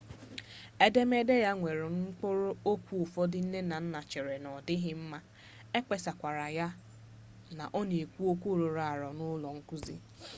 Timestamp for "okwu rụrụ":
8.33-8.81